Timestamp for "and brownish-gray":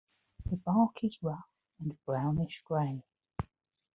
1.79-3.03